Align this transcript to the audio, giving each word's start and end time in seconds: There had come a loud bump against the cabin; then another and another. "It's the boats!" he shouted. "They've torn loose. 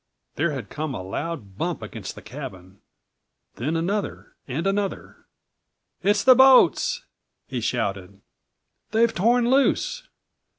There 0.35 0.49
had 0.53 0.71
come 0.71 0.95
a 0.95 1.03
loud 1.03 1.59
bump 1.59 1.83
against 1.83 2.15
the 2.15 2.23
cabin; 2.23 2.79
then 3.57 3.75
another 3.75 4.33
and 4.47 4.65
another. 4.65 5.27
"It's 6.01 6.23
the 6.23 6.33
boats!" 6.33 7.05
he 7.47 7.61
shouted. 7.61 8.19
"They've 8.89 9.13
torn 9.13 9.47
loose. 9.51 10.07